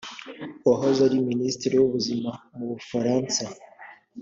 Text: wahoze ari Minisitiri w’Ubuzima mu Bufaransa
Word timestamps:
wahoze 0.67 0.99
ari 1.07 1.17
Minisitiri 1.29 1.75
w’Ubuzima 1.77 2.31
mu 2.55 2.63
Bufaransa 2.71 3.43